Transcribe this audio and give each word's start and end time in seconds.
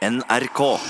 NRK. 0.00 0.80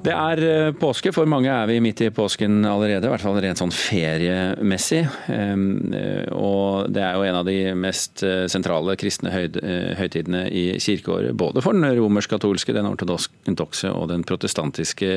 Det 0.00 0.12
er 0.16 0.40
eh, 0.40 0.70
påske. 0.80 1.10
For 1.12 1.28
mange 1.28 1.50
er 1.52 1.66
vi 1.68 1.76
midt 1.84 2.00
i 2.00 2.08
påsken 2.14 2.62
allerede. 2.64 3.04
I 3.04 3.12
hvert 3.12 3.24
fall 3.24 3.36
rent 3.44 3.60
sånn 3.60 3.72
feriemessig. 3.74 5.02
Ehm, 5.34 5.92
eh, 5.92 6.30
Og 6.32 6.88
det 6.88 7.02
er 7.04 7.18
jo 7.18 7.26
en 7.28 7.38
av 7.42 7.48
de 7.48 7.56
mest 7.76 8.24
eh, 8.24 8.46
sentrale 8.48 8.96
kristne 9.00 9.32
høytidene 9.32 10.46
i 10.48 10.64
kirkeåret. 10.80 11.36
Både 11.36 11.60
for 11.64 11.76
den 11.76 11.84
romersk-katolske, 11.98 12.72
den 12.76 12.88
ortodokse 12.88 13.92
og 13.92 14.08
den 14.14 14.24
protestantiske 14.24 15.10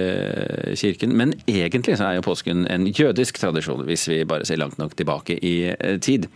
kirken. 0.80 1.15
Men 1.15 1.36
egentlig 1.47 1.95
så 2.00 2.09
er 2.09 2.20
jo 2.20 2.27
påsken 2.27 2.68
en 2.68 2.89
jødisk 2.91 3.39
tradisjon, 3.39 3.86
hvis 3.88 4.09
vi 4.11 4.23
bare 4.27 4.47
ser 4.50 4.59
langt 4.59 4.81
nok 4.81 4.97
tilbake 5.00 5.39
i 5.39 5.55
tid. 6.04 6.27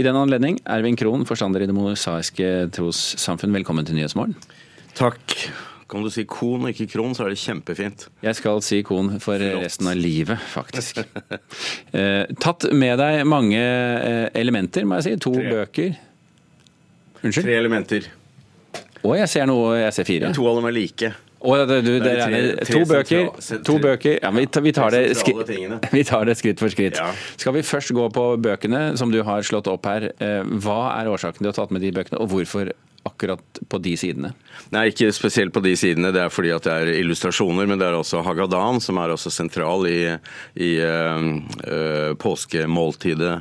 I 0.00 0.06
den 0.06 0.16
anledning, 0.16 0.60
Ervin 0.64 0.96
Krohn, 0.96 1.26
forstander 1.28 1.60
i 1.60 1.68
Det 1.68 1.76
mosaiske 1.76 2.70
trossamfunn, 2.72 3.52
velkommen 3.52 3.84
til 3.84 3.98
Nyhetsmorgen. 3.98 4.38
Takk. 4.96 5.36
Kan 5.90 6.04
du 6.06 6.10
si 6.14 6.22
kon 6.30 6.62
og 6.62 6.70
ikke 6.70 6.86
kron, 6.92 7.16
så 7.18 7.24
er 7.26 7.32
det 7.34 7.40
kjempefint. 7.42 8.04
Jeg 8.22 8.36
skal 8.38 8.60
si 8.62 8.78
kon 8.86 9.16
for 9.22 9.42
resten 9.42 9.88
av 9.90 9.98
livet, 9.98 10.38
faktisk. 10.52 11.02
Eh, 11.90 12.28
tatt 12.38 12.68
med 12.78 13.00
deg 13.00 13.24
mange 13.26 13.58
eh, 13.58 14.28
elementer, 14.38 14.84
må 14.86 15.00
jeg 15.00 15.08
si. 15.08 15.14
To 15.24 15.32
Tre. 15.34 15.48
bøker. 15.50 15.96
Unnskyld? 17.24 17.48
Tre 17.48 17.56
elementer. 17.58 18.06
Å, 19.00 19.14
jeg 19.18 19.28
ser 19.32 19.48
noe. 19.50 19.74
Jeg 19.80 19.96
ser 19.96 20.06
fire. 20.08 20.30
To 20.36 20.46
av 20.50 20.60
dem 20.60 20.68
er 20.70 20.76
like. 20.76 21.10
Å, 21.40 21.54
det, 21.66 21.78
du, 21.86 21.90
det 22.04 22.12
er 22.20 22.60
to 22.68 22.82
bøker. 22.88 23.30
To 23.66 23.78
bøker. 23.80 24.18
Ja, 24.22 24.30
vi, 24.36 24.44
tar- 24.52 24.64
vi, 24.64 24.72
tar 24.76 24.92
det, 24.92 25.02
vi 25.96 26.02
tar 26.06 26.28
det 26.28 26.36
skritt 26.38 26.60
for 26.62 26.72
skritt. 26.72 27.00
Skal 27.40 27.56
vi 27.56 27.62
først 27.66 27.94
gå 27.96 28.06
på 28.12 28.26
bøkene 28.44 28.82
som 29.00 29.10
du 29.12 29.22
har 29.26 29.42
slått 29.48 29.70
opp 29.72 29.88
her. 29.88 30.10
Eh, 30.20 30.42
Hva 30.62 30.78
er 31.00 31.10
årsaken 31.10 31.40
til 31.42 31.50
å 31.50 31.54
ha 31.54 31.58
tatt 31.62 31.72
med 31.74 31.82
de 31.84 31.90
bøkene, 31.96 32.20
og 32.20 32.28
hvorfor 32.34 32.70
akkurat 33.08 33.60
på 33.68 33.80
de 33.82 33.94
sidene? 34.00 34.32
Nei, 34.74 34.88
ikke 34.90 35.10
spesielt 35.14 35.54
på 35.54 35.62
de 35.64 35.74
sidene. 35.78 36.12
Det 36.14 36.24
er 36.24 36.32
fordi 36.32 36.52
at 36.54 36.66
det 36.66 36.74
er 36.74 36.92
illustrasjoner, 37.00 37.68
men 37.68 37.80
det 37.80 37.88
er 37.88 37.98
også 37.98 38.24
Hagadan, 38.26 38.80
som 38.84 39.00
er 39.00 39.14
også 39.14 39.32
sentral 39.34 39.86
i, 39.90 40.00
i 40.60 40.72
eh, 40.84 42.12
påskemåltidet 42.20 43.38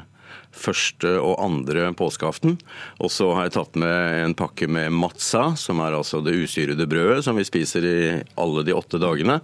første 0.60 1.12
og 1.22 1.38
andre 1.44 1.92
påskeaften. 1.98 2.58
Og 3.00 3.12
så 3.14 3.30
har 3.36 3.48
jeg 3.48 3.56
tatt 3.58 3.80
med 3.80 4.24
en 4.24 4.36
pakke 4.38 4.70
med 4.72 4.94
matza, 4.96 5.54
som 5.60 5.82
er 5.84 5.98
altså 5.98 6.24
det 6.26 6.36
usyrede 6.42 6.88
brødet 6.90 7.24
som 7.26 7.38
vi 7.40 7.48
spiser 7.48 7.86
i 7.86 8.00
alle 8.40 8.66
de 8.68 8.76
åtte 8.76 9.02
dagene. 9.02 9.40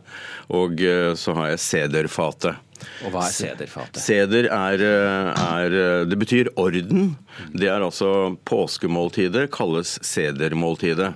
Og 0.54 0.82
eh, 0.82 1.14
så 1.20 1.38
har 1.38 1.54
jeg 1.54 1.66
sederfatet. 1.66 2.65
Og 3.06 3.14
hva 3.14 3.26
er 3.28 3.36
sederfatet? 3.36 4.02
Seder 4.04 4.50
er, 4.52 4.86
er 4.86 6.06
Det 6.10 6.20
betyr 6.20 6.52
orden. 6.60 7.16
Det 7.54 7.70
er 7.72 7.84
altså 7.84 8.36
Påskemåltidet 8.48 9.50
kalles 9.54 9.98
sedermåltidet. 10.06 11.14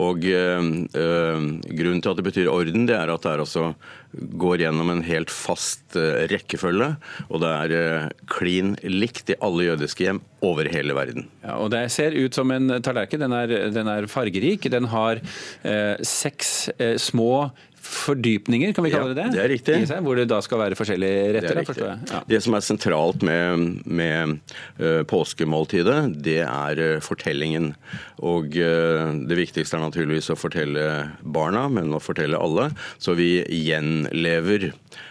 Og 0.00 0.24
øh, 0.24 0.60
Grunnen 0.94 2.02
til 2.02 2.12
at 2.12 2.20
det 2.20 2.26
betyr 2.26 2.50
orden, 2.52 2.86
det 2.88 2.96
er 2.96 3.10
at 3.12 3.24
det 3.24 3.32
er 3.32 3.42
altså 3.44 3.72
går 4.10 4.64
gjennom 4.64 4.90
en 4.90 5.02
helt 5.06 5.30
fast 5.30 5.94
rekkefølge. 6.30 6.94
Og 7.28 7.42
det 7.42 7.50
er 7.50 8.10
klin 8.30 8.74
likt 8.82 9.30
i 9.30 9.38
alle 9.44 9.68
jødiske 9.68 10.06
hjem 10.06 10.20
over 10.46 10.68
hele 10.72 10.96
verden. 10.96 11.28
Ja, 11.44 11.58
og 11.60 11.70
Det 11.70 11.84
ser 11.92 12.16
ut 12.16 12.34
som 12.34 12.50
en 12.50 12.80
tallerken. 12.82 13.22
Den 13.22 13.32
er, 13.32 13.70
den 13.70 13.88
er 13.88 14.08
fargerik. 14.10 14.66
Den 14.72 14.90
har 14.90 15.20
eh, 15.62 15.96
seks 16.02 16.70
eh, 16.78 16.96
små 16.98 17.50
fordypninger, 17.80 18.72
kan 18.76 18.84
vi 18.84 18.90
kalle 18.92 19.10
Ja, 19.10 19.14
det 19.14 19.22
det? 19.22 19.32
det 19.34 19.42
er 19.42 19.50
riktig. 19.52 19.76
Seg, 19.88 20.02
hvor 20.04 20.18
det 20.18 20.26
da 20.30 20.40
skal 20.44 20.60
være 20.62 20.76
forskjellige 20.78 21.20
Det 21.34 21.42
retter, 21.44 21.60
er 21.60 21.88
jeg. 21.90 21.98
Ja. 22.10 22.20
Det 22.28 22.40
som 22.44 22.56
er 22.56 22.64
sentralt 22.66 23.24
med, 23.26 23.80
med 23.86 24.36
uh, 24.80 25.02
påskemåltidet, 25.08 25.98
det 26.22 26.40
er 26.44 26.82
uh, 26.84 27.00
fortellingen. 27.04 27.72
Og 28.20 28.52
uh, 28.56 29.16
det 29.30 29.40
viktigste 29.40 29.78
er 29.78 29.84
naturligvis 29.86 30.30
å 30.32 30.38
fortelle 30.38 30.86
barna, 31.22 31.66
men 31.72 31.94
å 31.96 32.02
fortelle 32.02 32.38
alle. 32.40 32.70
Så 32.98 33.16
vi 33.18 33.40
gjenlever 33.48 34.70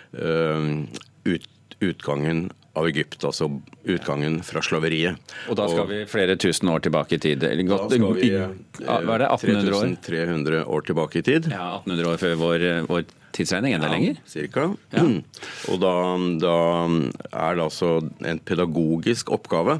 ut, 0.09 1.45
utgangen 1.85 2.47
av 2.79 2.87
Egypt, 2.89 3.19
altså 3.27 3.49
utgangen 3.89 4.39
fra 4.45 4.63
slaveriet. 4.65 5.19
Og 5.51 5.57
da 5.59 5.67
skal 5.71 5.87
vi 5.89 6.01
flere 6.09 6.35
tusen 6.39 6.71
år 6.71 6.83
tilbake 6.87 7.19
i 7.19 7.21
tid. 7.29 7.43
Eller 7.47 7.67
Da 7.69 7.79
skal 7.91 8.17
vi 8.17 8.31
eh, 8.33 8.57
hva 8.87 9.15
er 9.17 9.25
det, 9.25 9.29
1800 9.29 9.79
år? 9.79 9.95
3300 10.07 10.65
år 10.65 10.85
tilbake 10.89 11.21
i 11.21 11.25
tid. 11.29 11.49
Ja, 11.53 11.71
1800 11.81 12.13
år 12.13 12.21
før 12.23 12.37
vår, 12.43 12.67
vår 12.89 13.07
tidsregning, 13.35 13.75
enda 13.77 13.91
lenger. 13.91 14.21
Cirka. 14.29 14.69
Og 15.71 15.81
da, 15.83 15.93
da 16.41 16.55
er 17.29 17.59
det 17.59 17.65
altså 17.67 17.91
en 18.25 18.41
pedagogisk 18.47 19.31
oppgave 19.35 19.79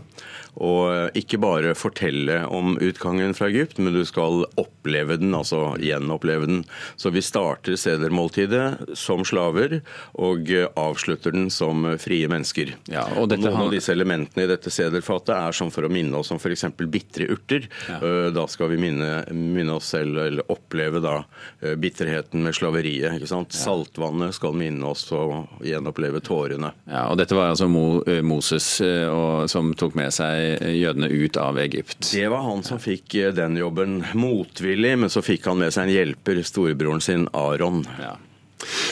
å 0.59 1.09
ikke 1.17 1.39
bare 1.41 1.73
fortelle 1.77 2.41
om 2.51 2.77
utgangen 2.83 3.33
fra 3.37 3.49
Egypt, 3.49 3.79
men 3.79 3.95
du 3.95 4.03
skal 4.07 4.43
oppleve 4.59 5.19
den, 5.21 5.33
altså 5.35 5.73
gjenoppleve 5.81 6.49
den. 6.49 6.63
Så 6.99 7.13
vi 7.15 7.23
starter 7.25 7.77
sedermåltidet 7.79 8.95
som 8.99 9.23
slaver, 9.27 9.79
og 10.19 10.51
avslutter 10.79 11.35
den 11.35 11.49
som 11.53 11.87
frie 12.01 12.29
mennesker. 12.31 12.75
Ja, 12.91 13.05
og 13.19 13.31
dette 13.31 13.49
noen 13.49 13.67
av 13.67 13.73
disse 13.73 13.93
elementene 13.95 14.45
i 14.45 14.51
dette 14.51 14.71
sederfatet 14.73 15.33
er 15.35 15.55
som 15.55 15.71
for 15.73 15.87
å 15.87 15.91
minne 15.91 16.19
oss 16.19 16.31
om 16.33 16.39
f.eks. 16.41 16.67
bitre 16.89 17.29
urter. 17.33 17.69
Ja. 17.89 17.99
Da 18.35 18.45
skal 18.51 18.73
vi 18.73 18.81
minne, 18.81 19.23
minne 19.33 19.77
oss 19.79 19.91
selv, 19.93 20.19
eller 20.25 20.51
oppleve 20.51 21.01
da 21.03 21.15
eh, 21.61 21.75
bitterheten 21.79 22.43
med 22.45 22.55
slaveriet. 22.57 23.17
ikke 23.17 23.29
sant? 23.29 23.55
Saltvannet 23.55 24.35
skal 24.35 24.57
minne 24.57 24.91
oss 24.91 25.07
og 25.15 25.63
gjenoppleve 25.65 26.21
tårene. 26.25 26.71
Ja, 26.89 27.07
og 27.11 27.19
dette 27.21 27.37
var 27.37 27.53
altså 27.53 27.69
Mo, 27.71 28.01
eh, 28.09 28.21
Moses 28.25 28.67
eh, 28.85 29.07
og, 29.09 29.49
som 29.51 29.71
tok 29.77 29.97
med 29.99 30.13
seg 30.15 30.43
eh, 30.43 30.48
jødene 30.75 31.09
ut 31.11 31.37
av 31.37 31.59
Egypt. 31.61 32.11
Det 32.13 32.27
var 32.31 32.45
han 32.45 32.63
som 32.65 32.81
fikk 32.81 33.15
eh, 33.19 33.33
den 33.35 33.57
jobben 33.59 34.01
motvillig, 34.17 34.95
men 35.03 35.11
så 35.13 35.23
fikk 35.25 35.49
han 35.49 35.61
med 35.61 35.75
seg 35.75 35.87
en 35.87 35.95
hjelper, 35.95 36.41
storebroren 36.47 37.03
sin 37.03 37.27
Aron. 37.33 37.85
Ja. 37.99 38.15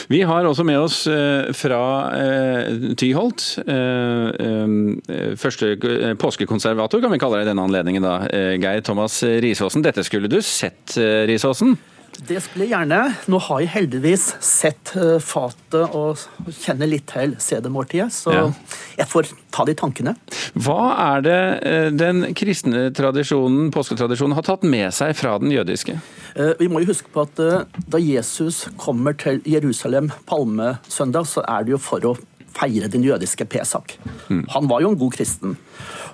Vi 0.08 0.22
har 0.24 0.46
også 0.48 0.64
med 0.64 0.78
oss 0.80 1.02
eh, 1.12 1.50
fra 1.56 1.82
eh, 2.16 2.94
Tyholt, 2.96 3.44
eh, 3.68 4.30
eh, 4.40 5.34
første 5.36 5.74
eh, 5.76 6.14
påskekonservator 6.18 7.04
kan 7.04 7.12
vi 7.12 7.20
kalle 7.20 7.40
deg 7.40 7.48
i 7.48 7.50
denne 7.50 7.66
anledningen 7.68 8.06
da, 8.06 8.16
eh, 8.32 8.54
Geir 8.56 8.80
Thomas 8.86 9.20
Risaasen. 9.22 9.84
Dette 9.84 10.04
skulle 10.08 10.30
du 10.32 10.40
sett, 10.40 10.96
eh, 10.96 11.26
Risaasen? 11.28 11.76
Det 12.26 12.40
skulle 12.42 12.66
jeg 12.66 12.72
gjerne. 12.74 12.98
Nå 13.30 13.38
har 13.46 13.60
jeg 13.62 13.70
heldigvis 13.76 14.24
sett 14.44 14.90
eh, 14.98 15.18
fatet 15.22 15.94
og 15.94 16.18
kjenner 16.50 16.90
litt 16.90 17.06
til 17.12 17.36
CD-måltidet, 17.40 18.08
så 18.12 18.32
Ja. 18.34 18.42
jeg 18.98 19.06
får 19.06 19.28
ta 19.54 19.64
de 19.64 19.74
tankene. 19.78 20.16
Hva 20.58 20.78
er 21.14 21.20
det 21.22 21.38
eh, 21.62 21.90
den 21.94 22.34
kristne 22.34 22.88
tradisjonen, 22.92 23.70
påsketradisjonen 23.70 24.34
har 24.34 24.42
tatt 24.42 24.62
med 24.66 24.90
seg 24.96 25.14
fra 25.16 25.36
den 25.38 25.50
jødiske? 25.54 26.00
Eh, 26.34 26.54
Vi 26.58 26.68
må 26.68 26.80
jo 26.82 26.90
huske 26.90 27.08
på 27.14 27.22
at 27.22 27.36
da 27.88 27.98
Jesus 28.02 28.66
kommer 28.76 29.14
til 29.16 29.40
Jerusalem 29.46 30.10
palmesøndag, 30.26 31.24
så 31.30 31.44
er 31.46 31.64
det 31.64 31.76
jo 31.76 31.78
for 31.78 32.00
å 32.00 32.16
feire 32.58 32.88
den 32.90 33.04
jødiske 33.06 33.46
Pesak. 33.46 33.98
Han 34.28 34.66
var 34.68 34.80
jo 34.82 34.88
en 34.90 34.98
god 34.98 35.12
kristen. 35.14 35.56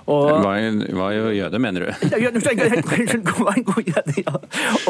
Og 0.05 0.27
hva, 0.43 0.53
var 0.99 1.13
jo 1.15 1.31
jøde, 1.33 1.59
mener 1.61 1.85
du? 1.85 2.05
Er 2.13 2.27
Unnskyld, 2.29 3.31
en 3.57 3.65
god 3.65 3.89
jøde, 3.89 4.15
ja. 4.21 4.33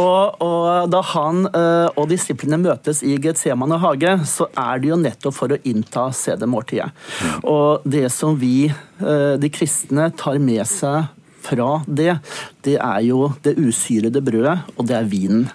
Og, 0.02 0.42
og 0.44 0.90
da 0.92 1.02
han 1.14 1.46
eh, 1.48 1.88
og 1.96 2.10
disiplene 2.12 2.60
møtes 2.60 3.00
i 3.06 3.16
Getsemane 3.24 3.80
hage, 3.80 4.18
så 4.28 4.50
er 4.52 4.84
det 4.84 4.92
jo 4.92 5.00
nettopp 5.00 5.38
for 5.38 5.56
å 5.56 5.60
innta 5.64 6.10
sedermåltidet. 6.16 6.90
Og 7.48 7.86
det 7.88 8.10
som 8.14 8.36
vi, 8.40 8.68
eh, 8.68 9.36
de 9.40 9.52
kristne, 9.54 10.10
tar 10.20 10.42
med 10.44 10.66
seg 10.68 11.08
fra 11.46 11.70
det, 11.88 12.18
det 12.66 12.80
er 12.82 13.06
jo 13.06 13.30
det 13.46 13.56
usyrede 13.62 14.24
brødet, 14.26 14.58
og 14.76 14.90
det 14.90 15.00
er 15.00 15.08
vinen. 15.10 15.48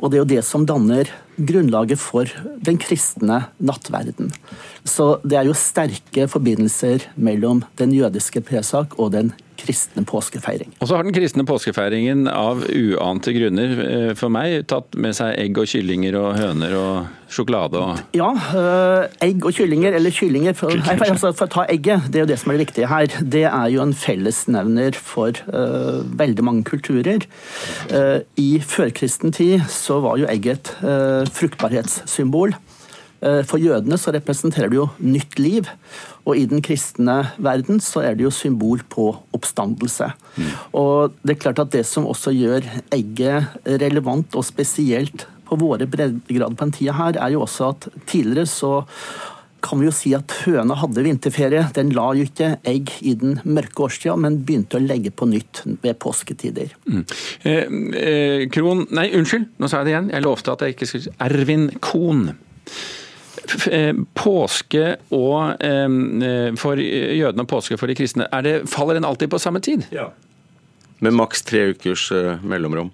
Og 0.00 0.10
det 0.10 0.18
er 0.18 0.22
jo 0.22 0.32
det 0.34 0.44
som 0.46 0.66
danner 0.68 1.10
grunnlaget 1.36 2.00
for 2.00 2.30
den 2.64 2.78
kristne 2.80 3.44
nattverden. 3.58 4.32
Så 4.84 5.18
det 5.24 5.38
er 5.38 5.48
jo 5.48 5.56
sterke 5.56 6.28
forbindelser 6.30 7.08
mellom 7.16 7.64
den 7.80 7.94
jødiske 7.96 8.44
Pesach 8.44 8.94
og 8.98 9.12
den 9.16 9.32
kristne 9.64 10.04
påskefeiring. 10.08 10.72
Og 10.80 10.88
så 10.88 10.96
har 10.96 11.06
den 11.06 11.16
kristne 11.16 11.46
påskefeiringen 11.48 12.28
av 12.30 12.64
uante 12.68 13.34
grunner 13.36 13.84
eh, 13.84 14.14
for 14.18 14.32
meg 14.32 14.64
tatt 14.70 14.96
med 14.96 15.16
seg 15.16 15.36
egg 15.40 15.60
og 15.60 15.68
kyllinger 15.70 16.18
og 16.20 16.32
høner 16.40 16.78
og 16.78 16.94
sjokolade 17.34 17.80
og 17.80 18.14
Ja, 18.14 18.30
øh, 18.30 19.06
egg 19.24 19.44
og 19.44 19.56
kyllinger, 19.56 19.96
eller 19.96 20.14
kyllinger 20.14 20.54
for, 20.56 20.74
nei, 20.76 20.96
altså, 21.08 21.32
for 21.34 21.48
å 21.48 21.52
ta 21.56 21.66
egget, 21.72 22.08
det 22.12 22.20
er 22.20 22.26
jo 22.26 22.30
det 22.30 22.38
som 22.40 22.52
er 22.52 22.58
det 22.58 22.66
viktige 22.68 22.90
her. 22.90 23.08
Det 23.36 23.44
er 23.50 23.68
jo 23.72 23.82
en 23.82 23.96
fellesnevner 23.96 24.98
for 24.98 25.40
øh, 25.50 26.04
veldig 26.18 26.44
mange 26.46 26.64
kulturer. 26.68 27.24
Uh, 27.90 28.20
I 28.40 28.60
førkristen 28.62 29.32
tid 29.34 29.64
så 29.70 29.98
var 30.04 30.18
jo 30.20 30.28
egget 30.30 30.54
et 30.54 30.84
øh, 30.84 31.26
fruktbarhetssymbol. 31.26 32.54
Eh, 33.24 33.42
For 33.48 33.62
jødene 33.62 33.98
så 34.00 34.12
representerer 34.14 34.70
det 34.72 34.78
jo 34.78 34.88
nytt 35.00 35.38
liv, 35.40 35.68
og 36.24 36.38
i 36.38 36.46
den 36.50 36.62
kristne 36.64 37.20
verden 37.42 37.80
så 37.80 38.04
er 38.04 38.18
det 38.18 38.26
jo 38.26 38.32
symbol 38.34 38.82
på 38.88 39.10
oppstandelse. 39.36 40.10
Og 40.76 41.14
det 41.24 41.36
er 41.36 41.42
klart 41.46 41.62
at 41.62 41.72
det 41.72 41.84
som 41.88 42.08
også 42.08 42.34
gjør 42.34 42.66
egget 42.94 43.54
relevant 43.80 44.36
og 44.36 44.44
spesielt 44.46 45.26
på 45.44 45.58
våre 45.60 45.86
breddegrader 45.90 46.56
på 46.56 46.66
den 46.66 46.74
tida 46.74 46.96
her, 46.96 47.20
er 47.20 47.34
jo 47.34 47.44
også 47.44 47.70
at 47.74 47.88
tidligere 48.08 48.48
så 48.48 48.74
kan 49.64 49.80
vi 49.80 49.88
jo 49.88 49.94
si 49.96 50.12
at 50.16 50.32
høna 50.44 50.76
hadde 50.76 51.04
vinterferie. 51.06 51.62
Den 51.76 51.92
la 51.96 52.10
jo 52.16 52.26
ikke 52.28 52.50
egg 52.68 52.92
i 53.00 53.14
den 53.20 53.38
mørke 53.48 53.86
årstida, 53.86 54.16
men 54.20 54.42
begynte 54.44 54.76
å 54.76 54.84
legge 54.84 55.12
på 55.14 55.28
nytt 55.30 55.62
ved 55.84 55.96
påsketider. 56.02 56.74
Mm. 56.84 57.04
Eh, 57.48 57.76
eh, 58.00 58.42
Kron 58.52 58.84
Nei, 58.94 59.08
unnskyld, 59.16 59.48
nå 59.56 59.70
sa 59.70 59.80
jeg 59.80 59.88
det 59.88 59.94
igjen. 59.94 60.10
Jeg 60.12 60.26
lovte 60.26 60.52
at 60.52 60.66
jeg 60.66 60.76
ikke 60.76 60.90
skulle 60.90 61.16
Ervin 61.24 61.70
Kohn. 61.84 62.26
Eh, 63.68 63.92
påske 64.16 64.84
og 65.12 65.62
eh, 65.64 65.96
for 66.60 66.80
jødene 66.80 67.44
og 67.44 67.50
påske 67.50 67.78
for 67.80 67.90
de 67.90 67.96
kristne, 67.98 68.28
det, 68.46 68.62
faller 68.70 68.98
den 68.98 69.08
alltid 69.08 69.32
på 69.32 69.40
samme 69.42 69.60
tid? 69.64 69.84
Ja. 69.94 70.10
Med 71.04 71.16
maks 71.18 71.44
tre 71.44 71.66
ukers 71.74 72.06
mellomrom. 72.42 72.92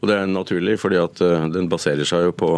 Og 0.00 0.08
det 0.08 0.16
er 0.16 0.30
naturlig, 0.30 0.78
fordi 0.80 0.96
at 1.00 1.20
den 1.52 1.68
baserer 1.68 2.06
seg 2.08 2.28
jo 2.28 2.32
på 2.36 2.50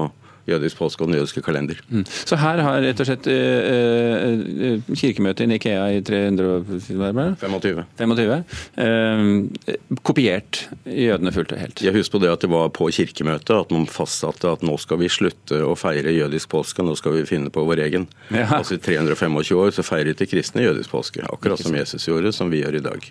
jødisk 0.46 0.78
påske 0.78 1.02
og 1.02 1.10
den 1.10 1.18
jødiske 1.18 1.42
kalender. 1.42 1.80
Mm. 1.90 2.04
Så 2.06 2.38
her 2.38 2.62
har 2.62 2.80
rett 2.84 3.00
og 3.02 3.08
slett 3.08 3.26
uh, 3.26 4.94
kirkemøtet 4.94 5.46
i 5.46 5.50
Nikea 5.50 5.86
i 5.96 6.02
325 6.06 7.34
25, 7.42 8.36
uh, 8.78 9.96
kopiert 10.06 10.62
jødene 10.86 11.32
fullt 11.34 11.54
og 11.56 11.62
helt. 11.62 11.82
Jeg 11.82 11.96
husker 11.96 12.18
på 12.18 12.22
det 12.24 12.32
at 12.32 12.46
det 12.46 12.50
var 12.52 12.70
på 12.74 12.88
kirkemøtet 12.94 13.54
at 13.56 13.74
man 13.74 13.88
fastsatte 13.90 14.52
at 14.54 14.64
nå 14.66 14.76
skal 14.82 15.00
vi 15.02 15.10
slutte 15.12 15.62
å 15.66 15.74
feire 15.78 16.14
jødisk 16.14 16.52
påske, 16.54 16.84
nå 16.86 16.94
skal 16.98 17.18
vi 17.18 17.26
finne 17.28 17.50
på 17.52 17.66
vår 17.66 17.82
egen. 17.88 18.06
Ja. 18.30 18.46
Altså 18.60 18.78
I 18.78 18.82
325 18.82 19.40
år 19.58 19.74
så 19.74 19.86
feiret 19.86 20.22
de 20.22 20.30
kristne 20.30 20.64
jødisk 20.66 20.94
påske, 20.94 21.24
akkurat 21.26 21.62
som 21.62 21.74
Jesus 21.74 22.06
gjorde, 22.06 22.34
som 22.36 22.52
vi 22.52 22.62
gjør 22.62 22.78
i 22.78 22.84
dag. 22.86 23.10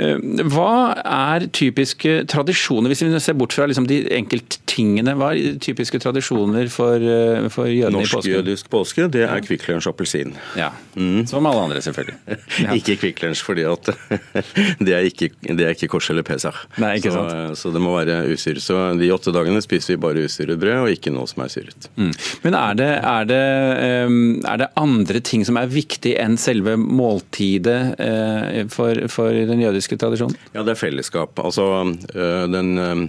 Uh, 0.00 0.16
hva 0.54 0.94
er 1.04 1.48
typiske 1.52 2.22
tradisjoner, 2.30 2.88
hvis 2.92 3.04
vi 3.04 3.12
ser 3.20 3.36
bort 3.38 3.52
fra 3.56 3.68
liksom, 3.68 3.88
de 3.90 4.00
enkelttingene, 4.16 5.16
hva 5.18 5.34
er 5.34 5.60
typiske 5.62 6.00
tradisjoner 6.00 6.53
tradisjoner 6.54 6.68
for, 6.68 6.96
eh, 6.96 7.48
for 7.48 7.66
jødene 7.66 8.02
i 8.02 8.06
påsken? 8.06 8.44
Norsk-jødisk 8.44 8.70
påske, 8.70 9.08
det 9.10 9.24
er 9.26 9.40
Kvikk 9.40 9.68
Lunsj 9.68 9.88
appelsin. 9.88 10.34
Ja, 10.56 10.70
mm. 10.96 11.26
Som 11.26 11.46
alle 11.46 11.60
andre, 11.60 11.80
selvfølgelig. 11.82 12.18
Ja. 12.64 12.72
ikke 12.74 12.96
Kvikk 12.96 13.22
Lunsj, 13.22 13.42
fordi 13.44 13.64
at 13.66 13.90
det 14.86 14.94
er 14.94 15.04
ikke, 15.04 15.30
det 15.42 15.64
er 15.64 15.74
ikke 15.74 15.88
kors 15.90 16.08
eller 16.10 16.22
pesach. 16.22 16.66
Nei, 16.78 16.96
ikke 16.98 17.12
så, 17.12 17.24
sant. 17.28 17.58
så 17.58 17.72
det 17.74 17.82
må 17.82 17.96
være 17.96 18.22
usyret. 18.30 18.62
Så 18.62 18.78
de 18.98 19.10
åtte 19.12 19.32
dagene 19.34 19.62
spiser 19.64 19.94
vi 19.94 20.02
bare 20.04 20.24
usyret 20.24 20.60
brød, 20.60 20.84
og 20.84 20.92
ikke 20.94 21.12
noe 21.14 21.26
som 21.30 21.44
er 21.44 21.52
syret. 21.52 21.88
Mm. 21.96 22.12
Men 22.44 22.58
er 22.58 22.78
det, 22.78 22.90
er, 23.00 23.28
det, 23.30 23.42
er 24.46 24.62
det, 24.62 24.70
andre 24.80 25.20
ting 25.24 25.44
som 25.46 25.58
er 25.60 25.70
viktig 25.70 26.14
enn 26.20 26.38
selve 26.40 26.76
måltidet 26.78 27.98
eh, 28.02 28.62
for, 28.72 29.06
for 29.12 29.34
den 29.34 29.62
jødiske 29.64 29.98
tradisjonen? 30.00 30.38
Ja, 30.54 30.64
det 30.64 30.76
er 30.76 30.80
fellesskap. 30.80 31.38
Altså 31.42 31.66
den 32.14 32.74
Eh, 32.74 33.04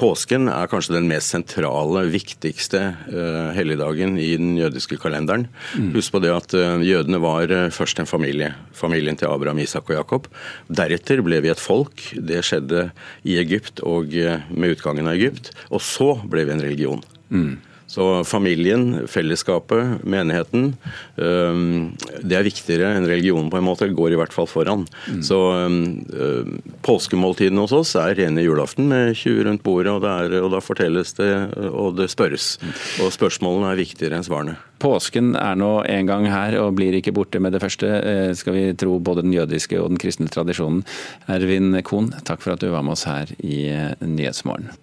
påsken 0.00 0.48
er 0.48 0.70
kanskje 0.72 0.94
den 0.96 1.08
mest 1.10 1.34
sentrale, 1.34 2.06
viktigste 2.08 2.80
uh, 3.10 3.50
helligdagen 3.56 4.16
i 4.16 4.30
den 4.40 4.54
jødiske 4.56 4.96
kalenderen. 5.02 5.48
Mm. 5.76 5.90
Husk 5.98 6.14
på 6.14 6.22
det 6.24 6.32
at 6.32 6.56
uh, 6.56 6.80
jødene 6.84 7.20
var 7.20 7.52
først 7.76 8.00
en 8.00 8.08
familie. 8.08 8.54
Familien 8.76 9.18
til 9.18 9.28
Abraham, 9.28 9.60
Isak 9.60 9.90
og 9.90 9.98
Jakob. 9.98 10.30
Deretter 10.68 11.20
ble 11.26 11.42
vi 11.44 11.52
et 11.52 11.60
folk. 11.60 12.08
Det 12.16 12.40
skjedde 12.46 12.88
i 13.28 13.36
Egypt 13.42 13.84
og 13.84 14.16
med 14.50 14.76
utgangen 14.76 15.10
av 15.10 15.18
Egypt. 15.18 15.52
Og 15.68 15.84
så 15.84 16.14
ble 16.24 16.46
vi 16.48 16.56
en 16.56 16.64
religion. 16.64 17.04
Mm. 17.28 17.56
Så 17.86 18.24
familien, 18.26 19.06
fellesskapet, 19.06 20.02
menigheten, 20.02 20.72
det 21.16 22.34
er 22.34 22.46
viktigere 22.46 22.90
enn 22.96 23.06
religionen 23.06 23.46
på 23.52 23.60
en 23.60 23.66
måte. 23.68 23.86
Går 23.94 24.16
i 24.16 24.18
hvert 24.18 24.34
fall 24.34 24.48
foran. 24.50 24.82
Mm. 25.06 25.20
Så 25.24 25.38
påskemåltidene 26.86 27.62
hos 27.62 27.74
oss 27.76 27.94
er 28.00 28.16
rene 28.18 28.42
julaften 28.42 28.90
med 28.90 29.14
20 29.14 29.46
rundt 29.46 29.64
bordet, 29.66 29.94
og, 29.94 30.06
er, 30.10 30.34
og 30.42 30.50
da 30.56 30.62
fortelles 30.64 31.14
det, 31.20 31.30
og 31.70 31.94
det 32.00 32.10
spørres. 32.10 32.56
Mm. 32.58 32.74
Og 33.06 33.14
spørsmålene 33.14 33.70
er 33.70 33.84
viktigere 33.84 34.18
enn 34.18 34.26
svarene. 34.26 34.56
Påsken 34.82 35.32
er 35.40 35.56
nå 35.56 35.70
en 35.88 36.08
gang 36.08 36.26
her 36.28 36.58
og 36.60 36.74
blir 36.76 36.98
ikke 36.98 37.14
borte 37.16 37.40
med 37.40 37.56
det 37.56 37.62
første, 37.62 37.88
eh, 37.88 38.32
skal 38.36 38.56
vi 38.56 38.64
tro 38.76 38.98
både 39.00 39.24
den 39.24 39.36
jødiske 39.36 39.80
og 39.80 39.94
den 39.94 40.00
kristne 40.02 40.28
tradisjonen. 40.28 40.84
Ervin 41.32 41.72
Kohn, 41.82 42.12
takk 42.28 42.44
for 42.44 42.56
at 42.56 42.64
du 42.64 42.68
var 42.74 42.84
med 42.84 42.98
oss 42.98 43.06
her 43.08 43.32
i 43.40 43.62
eh, 43.72 43.94
Nyhetsmorgen. 44.04 44.74